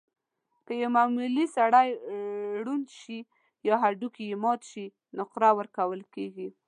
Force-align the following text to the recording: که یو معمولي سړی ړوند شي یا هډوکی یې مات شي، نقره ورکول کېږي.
که 0.65 0.73
یو 0.81 0.89
معمولي 0.97 1.45
سړی 1.57 1.89
ړوند 2.65 2.87
شي 2.99 3.19
یا 3.67 3.75
هډوکی 3.83 4.23
یې 4.31 4.37
مات 4.43 4.61
شي، 4.71 4.85
نقره 5.17 5.49
ورکول 5.59 6.01
کېږي. 6.13 6.49